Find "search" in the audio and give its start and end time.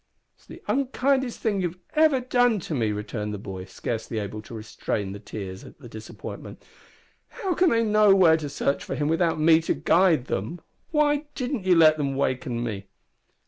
8.49-8.83